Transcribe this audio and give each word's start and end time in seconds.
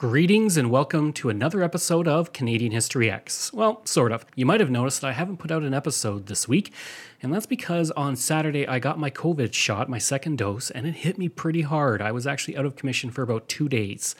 Greetings 0.00 0.56
and 0.56 0.70
welcome 0.70 1.12
to 1.12 1.28
another 1.28 1.62
episode 1.62 2.08
of 2.08 2.32
Canadian 2.32 2.72
History 2.72 3.08
Ehx. 3.08 3.52
Well, 3.52 3.82
sort 3.84 4.12
of. 4.12 4.24
You 4.34 4.46
might 4.46 4.60
have 4.60 4.70
noticed 4.70 5.02
that 5.02 5.08
I 5.08 5.12
haven't 5.12 5.36
put 5.36 5.50
out 5.50 5.62
an 5.62 5.74
episode 5.74 6.24
this 6.24 6.48
week, 6.48 6.72
and 7.22 7.34
that's 7.34 7.44
because 7.44 7.90
on 7.90 8.16
Saturday 8.16 8.66
I 8.66 8.78
got 8.78 8.98
my 8.98 9.10
COVID 9.10 9.52
shot, 9.52 9.90
my 9.90 9.98
second 9.98 10.38
dose, 10.38 10.70
and 10.70 10.86
it 10.86 10.94
hit 10.94 11.18
me 11.18 11.28
pretty 11.28 11.60
hard. 11.60 12.00
I 12.00 12.12
was 12.12 12.26
actually 12.26 12.56
out 12.56 12.64
of 12.64 12.76
commission 12.76 13.10
for 13.10 13.20
about 13.20 13.46
two 13.46 13.68
days. 13.68 14.14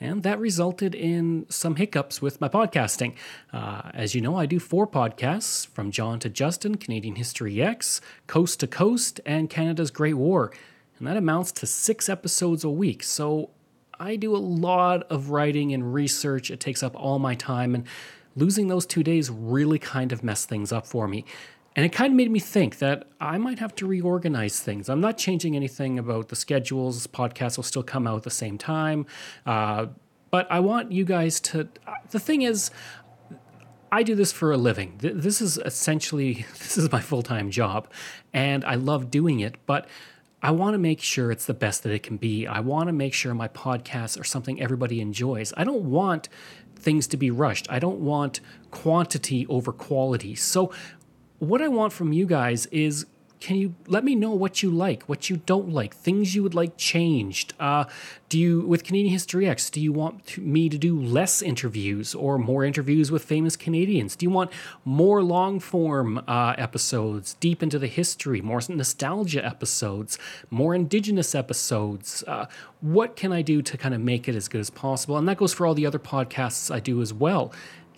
And 0.00 0.22
that 0.22 0.38
resulted 0.38 0.94
in 0.94 1.44
some 1.50 1.76
hiccups 1.76 2.22
with 2.22 2.40
my 2.40 2.48
podcasting. 2.48 3.14
Uh, 3.52 3.90
as 3.92 4.14
you 4.14 4.22
know, 4.22 4.34
I 4.34 4.46
do 4.46 4.58
four 4.58 4.86
podcasts 4.86 5.66
from 5.66 5.90
John 5.90 6.20
to 6.20 6.30
Justin, 6.30 6.76
Canadian 6.76 7.16
History 7.16 7.56
Ehx, 7.56 8.00
Coast 8.28 8.60
to 8.60 8.66
Coast, 8.66 9.20
and 9.26 9.50
Canada's 9.50 9.90
Great 9.90 10.14
War. 10.14 10.54
And 10.98 11.06
that 11.06 11.18
amounts 11.18 11.52
to 11.52 11.66
six 11.66 12.08
episodes 12.08 12.64
a 12.64 12.70
week. 12.70 13.02
So 13.02 13.50
I 14.00 14.16
do 14.16 14.34
a 14.34 14.38
lot 14.38 15.04
of 15.10 15.30
writing 15.30 15.72
and 15.72 15.92
research. 15.92 16.50
It 16.50 16.60
takes 16.60 16.82
up 16.82 16.94
all 16.94 17.18
my 17.18 17.34
time, 17.34 17.74
and 17.74 17.84
losing 18.36 18.68
those 18.68 18.86
two 18.86 19.02
days 19.02 19.30
really 19.30 19.78
kind 19.78 20.12
of 20.12 20.22
messed 20.22 20.48
things 20.48 20.72
up 20.72 20.86
for 20.86 21.08
me. 21.08 21.24
And 21.76 21.84
it 21.84 21.90
kind 21.90 22.12
of 22.12 22.16
made 22.16 22.30
me 22.30 22.40
think 22.40 22.78
that 22.78 23.06
I 23.20 23.38
might 23.38 23.60
have 23.60 23.74
to 23.76 23.86
reorganize 23.86 24.60
things. 24.60 24.88
I'm 24.88 25.00
not 25.00 25.16
changing 25.16 25.54
anything 25.54 25.98
about 25.98 26.28
the 26.28 26.36
schedules. 26.36 27.06
Podcasts 27.06 27.56
will 27.56 27.64
still 27.64 27.84
come 27.84 28.06
out 28.06 28.16
at 28.16 28.22
the 28.24 28.30
same 28.30 28.58
time. 28.58 29.06
Uh, 29.46 29.86
but 30.30 30.50
I 30.50 30.60
want 30.60 30.92
you 30.92 31.04
guys 31.04 31.40
to. 31.40 31.68
Uh, 31.86 31.94
the 32.10 32.18
thing 32.18 32.42
is, 32.42 32.70
I 33.90 34.02
do 34.02 34.14
this 34.14 34.32
for 34.32 34.52
a 34.52 34.56
living. 34.56 34.94
This 34.98 35.40
is 35.40 35.58
essentially 35.58 36.46
this 36.58 36.76
is 36.76 36.90
my 36.90 37.00
full-time 37.00 37.50
job 37.50 37.88
and 38.32 38.64
I 38.64 38.74
love 38.74 39.10
doing 39.10 39.40
it, 39.40 39.54
but 39.66 39.88
I 40.42 40.52
want 40.52 40.74
to 40.74 40.78
make 40.78 41.02
sure 41.02 41.32
it's 41.32 41.46
the 41.46 41.54
best 41.54 41.82
that 41.82 41.92
it 41.92 42.02
can 42.02 42.16
be. 42.16 42.46
I 42.46 42.60
want 42.60 42.88
to 42.88 42.92
make 42.92 43.12
sure 43.12 43.34
my 43.34 43.48
podcasts 43.48 44.18
are 44.20 44.24
something 44.24 44.60
everybody 44.60 45.00
enjoys. 45.00 45.52
I 45.56 45.64
don't 45.64 45.84
want 45.84 46.28
things 46.76 47.08
to 47.08 47.16
be 47.16 47.30
rushed. 47.30 47.66
I 47.68 47.78
don't 47.80 47.98
want 47.98 48.40
quantity 48.70 49.46
over 49.48 49.72
quality. 49.72 50.34
So, 50.36 50.72
what 51.40 51.62
I 51.62 51.68
want 51.68 51.92
from 51.92 52.12
you 52.12 52.26
guys 52.26 52.66
is 52.66 53.06
can 53.40 53.56
you 53.56 53.74
let 53.86 54.04
me 54.04 54.14
know 54.14 54.30
what 54.30 54.62
you 54.62 54.70
like, 54.70 55.02
what 55.04 55.30
you 55.30 55.36
don't 55.36 55.70
like, 55.70 55.94
things 55.94 56.34
you 56.34 56.42
would 56.42 56.54
like 56.54 56.76
changed? 56.76 57.54
Uh, 57.60 57.84
do 58.28 58.38
you, 58.38 58.60
with 58.62 58.84
Canadian 58.84 59.12
History 59.12 59.44
Ehx, 59.44 59.70
do 59.70 59.80
you 59.80 59.92
want 59.92 60.26
to, 60.26 60.40
me 60.40 60.68
to 60.68 60.76
do 60.76 61.00
less 61.00 61.40
interviews 61.40 62.14
or 62.14 62.38
more 62.38 62.64
interviews 62.64 63.10
with 63.10 63.24
famous 63.24 63.56
Canadians? 63.56 64.16
Do 64.16 64.26
you 64.26 64.30
want 64.30 64.50
more 64.84 65.22
long 65.22 65.60
form 65.60 66.22
uh, 66.26 66.54
episodes 66.58 67.34
deep 67.40 67.62
into 67.62 67.78
the 67.78 67.86
history, 67.86 68.40
more 68.40 68.60
nostalgia 68.68 69.44
episodes, 69.44 70.18
more 70.50 70.74
Indigenous 70.74 71.34
episodes? 71.34 72.24
Uh, 72.26 72.46
what 72.80 73.16
can 73.16 73.32
I 73.32 73.42
do 73.42 73.62
to 73.62 73.78
kind 73.78 73.94
of 73.94 74.00
make 74.00 74.28
it 74.28 74.34
as 74.34 74.48
good 74.48 74.60
as 74.60 74.70
possible? 74.70 75.16
And 75.16 75.28
that 75.28 75.36
goes 75.36 75.54
for 75.54 75.66
all 75.66 75.74
the 75.74 75.86
other 75.86 75.98
podcasts 75.98 76.74
I 76.74 76.80
do 76.80 77.00
as 77.00 77.12
well. 77.12 77.52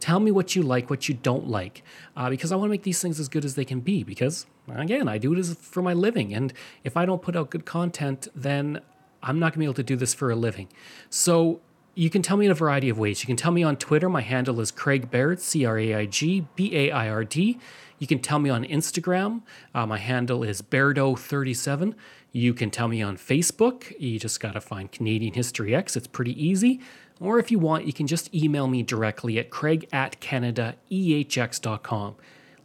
Tell 0.00 0.20
me 0.20 0.30
what 0.30 0.54
you 0.54 0.62
like, 0.62 0.90
what 0.90 1.08
you 1.08 1.14
don't 1.14 1.48
like, 1.48 1.82
uh, 2.16 2.28
because 2.28 2.52
I 2.52 2.56
want 2.56 2.68
to 2.68 2.70
make 2.70 2.82
these 2.82 3.00
things 3.00 3.18
as 3.18 3.28
good 3.28 3.44
as 3.44 3.54
they 3.54 3.64
can 3.64 3.80
be. 3.80 4.02
Because 4.02 4.46
again, 4.68 5.08
I 5.08 5.18
do 5.18 5.32
it 5.32 5.38
as 5.38 5.54
for 5.54 5.82
my 5.82 5.94
living, 5.94 6.34
and 6.34 6.52
if 6.82 6.96
I 6.96 7.06
don't 7.06 7.22
put 7.22 7.36
out 7.36 7.50
good 7.50 7.64
content, 7.64 8.28
then 8.34 8.80
I'm 9.22 9.38
not 9.38 9.46
going 9.46 9.52
to 9.52 9.58
be 9.60 9.64
able 9.64 9.74
to 9.74 9.82
do 9.82 9.96
this 9.96 10.12
for 10.12 10.30
a 10.30 10.36
living. 10.36 10.68
So 11.08 11.60
you 11.94 12.10
can 12.10 12.22
tell 12.22 12.36
me 12.36 12.46
in 12.46 12.52
a 12.52 12.54
variety 12.54 12.88
of 12.88 12.98
ways. 12.98 13.22
You 13.22 13.26
can 13.26 13.36
tell 13.36 13.52
me 13.52 13.62
on 13.62 13.76
Twitter. 13.76 14.08
My 14.08 14.20
handle 14.20 14.60
is 14.60 14.70
Craig 14.70 15.10
Baird, 15.10 15.40
C 15.40 15.64
R 15.64 15.78
A 15.78 15.94
I 15.94 16.06
G 16.06 16.46
B 16.56 16.76
A 16.76 16.90
I 16.90 17.08
R 17.08 17.24
D. 17.24 17.58
You 17.98 18.06
can 18.06 18.18
tell 18.18 18.38
me 18.38 18.50
on 18.50 18.64
Instagram. 18.64 19.42
Uh, 19.74 19.86
my 19.86 19.98
handle 19.98 20.42
is 20.42 20.60
Bairdo37. 20.60 21.94
You 22.36 22.52
can 22.52 22.68
tell 22.72 22.88
me 22.88 23.00
on 23.00 23.16
Facebook. 23.16 23.94
You 24.00 24.18
just 24.18 24.40
got 24.40 24.54
to 24.54 24.60
find 24.60 24.90
Canadian 24.90 25.34
History 25.34 25.70
Ehx. 25.70 25.96
It's 25.96 26.08
pretty 26.08 26.32
easy. 26.44 26.80
Or 27.20 27.38
if 27.38 27.52
you 27.52 27.60
want, 27.60 27.86
you 27.86 27.92
can 27.92 28.08
just 28.08 28.34
email 28.34 28.66
me 28.66 28.82
directly 28.82 29.38
at 29.38 29.50
craig 29.50 29.88
at 29.92 30.20
canadaehx.com. 30.20 32.16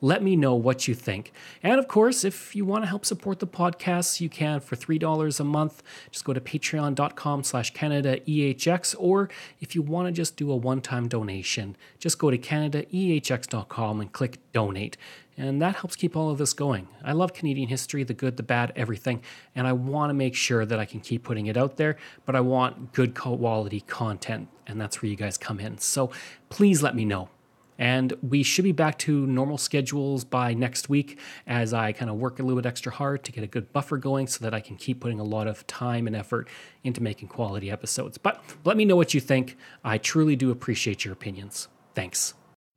Let 0.02 0.24
me 0.24 0.36
know 0.36 0.56
what 0.56 0.88
you 0.88 0.96
think. 0.96 1.32
And 1.62 1.78
of 1.78 1.88
course, 1.88 2.24
if 2.24 2.56
you 2.56 2.66
want 2.66 2.84
to 2.84 2.88
help 2.88 3.06
support 3.06 3.38
the 3.38 3.46
podcast, 3.46 4.20
you 4.20 4.28
can 4.28 4.60
for 4.60 4.76
$3 4.76 5.40
a 5.40 5.44
month. 5.44 5.84
Just 6.10 6.26
go 6.26 6.34
to 6.34 6.42
patreon.com 6.42 7.44
slash 7.44 7.72
CanadaEHX. 7.74 8.96
Or 8.98 9.30
if 9.60 9.76
you 9.76 9.84
want 9.84 10.08
to 10.08 10.12
just 10.12 10.36
do 10.36 10.52
a 10.52 10.56
one-time 10.56 11.10
donation, 11.10 11.76
just 12.00 12.18
go 12.18 12.32
to 12.32 12.40
CanadaEHX.com 12.40 14.02
and 14.02 14.12
click 14.12 14.40
donate. 14.52 14.98
And 15.40 15.62
that 15.62 15.78
helps 15.78 15.96
keep 15.96 16.18
all 16.18 16.30
of 16.30 16.38
this 16.38 16.52
going. 16.52 16.90
I 17.02 17.14
love 17.14 17.34
Canadian 17.34 17.70
history, 17.70 18.04
the 18.04 18.14
good, 18.14 18.36
the 18.36 18.44
bad, 18.44 18.74
everything. 18.76 19.22
And 19.56 19.66
I 19.66 19.72
want 19.72 20.10
to 20.10 20.14
make 20.14 20.36
sure 20.36 20.66
that 20.66 20.78
I 20.78 20.84
can 20.84 21.00
keep 21.00 21.24
putting 21.24 21.48
it 21.48 21.56
out 21.56 21.78
there, 21.78 21.96
but 22.26 22.36
I 22.36 22.42
want 22.42 22.92
good 22.92 23.16
quality 23.16 23.80
content. 23.80 24.50
And 24.68 24.80
that's 24.80 25.02
where 25.02 25.10
you 25.10 25.16
guys 25.16 25.38
come 25.38 25.62
in. 25.62 25.78
So 25.78 26.12
please 26.50 26.84
let 26.84 26.94
me 26.94 27.06
know. 27.06 27.30
And 27.78 28.14
we 28.22 28.44
should 28.44 28.66
be 28.66 28.74
back 28.74 29.00
to 29.00 29.26
normal 29.26 29.58
schedules 29.58 30.26
by 30.26 30.54
next 30.54 30.90
week 30.90 31.18
as 31.48 31.74
I 31.74 31.94
kind 31.94 32.12
of 32.12 32.18
work 32.18 32.40
a 32.40 32.44
little 32.44 32.62
bit 32.62 32.68
extra 32.68 32.92
hard 32.92 33.24
to 33.24 33.32
get 33.32 33.42
a 33.42 33.48
good 33.48 33.72
buffer 33.72 33.96
going 33.96 34.28
so 34.28 34.44
that 34.44 34.54
I 34.54 34.60
can 34.60 34.76
keep 34.76 35.00
putting 35.00 35.22
a 35.22 35.24
lot 35.24 35.48
of 35.48 35.66
time 35.66 36.06
and 36.06 36.18
effort 36.18 36.50
into 36.84 37.02
making 37.02 37.30
quality 37.30 37.72
episodes. 37.72 38.18
But 38.18 38.44
let 38.66 38.76
me 38.76 38.84
know 38.84 38.98
what 38.98 39.14
you 39.14 39.22
think. 39.22 39.56
I 39.86 39.98
truly 39.98 40.36
do 40.36 40.52
appreciate 40.52 41.06
your 41.06 41.14
opinions. 41.14 41.70
Thanks. 41.96 42.34